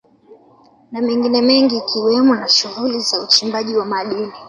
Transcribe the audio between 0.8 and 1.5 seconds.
Na mengine